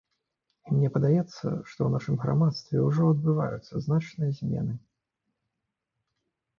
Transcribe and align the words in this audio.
І 0.67 0.77
мне 0.77 0.87
падаецца, 0.95 1.27
што 1.69 1.75
ў 1.75 1.91
нашым 1.97 2.15
грамадстве 2.25 2.77
ўжо 2.87 3.03
адбываюцца 3.13 3.73
значныя 3.87 4.31
змены. 4.43 4.83